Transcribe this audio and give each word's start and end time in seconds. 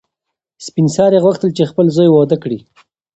سپین 0.65 0.87
سرې 0.95 1.19
غوښتل 1.25 1.49
چې 1.57 1.63
خپل 1.71 1.85
زوی 1.95 2.09
واده 2.11 2.37
کړي. 2.43 2.59